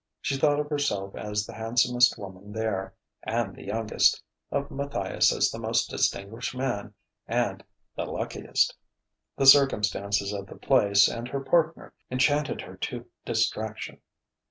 [0.19, 5.51] She thought of herself as the handsomest woman there, and the youngest, of Matthias as
[5.51, 6.95] the most distinguished man
[7.27, 7.63] and
[7.95, 8.75] the luckiest.
[9.37, 13.99] The circumstances of the place and her partner enchanted her to distraction.